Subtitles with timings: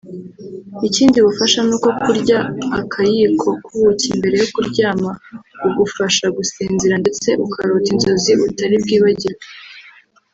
[0.87, 2.39] ikindi bufasha nuko kurya
[2.79, 5.11] akayiko k’ubuki mbere yo kuryama
[5.61, 9.45] bugufasha gusinzira ndetse ukarota inzozi utari bwibagirwe